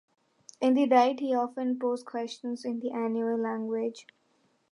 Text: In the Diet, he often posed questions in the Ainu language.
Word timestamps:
In 0.59 0.73
the 0.73 0.87
Diet, 0.87 1.19
he 1.19 1.35
often 1.35 1.77
posed 1.77 2.07
questions 2.07 2.65
in 2.65 2.79
the 2.79 2.89
Ainu 2.89 3.35
language. 3.37 4.07